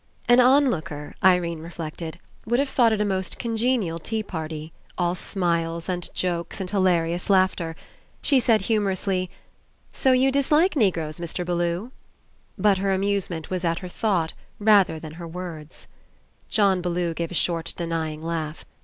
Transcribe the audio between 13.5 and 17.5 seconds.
was at her thought, rather than her words. John Bellew gave a